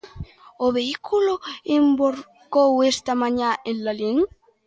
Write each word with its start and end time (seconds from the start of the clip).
O 0.65 0.67
vehículo 0.77 1.33
envorcou 1.77 2.71
esta 2.91 3.13
mañá 3.21 3.51
en 3.69 3.77
Lalín. 3.85 4.17